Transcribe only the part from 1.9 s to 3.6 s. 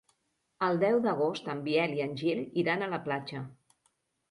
i en Gil iran a la platja.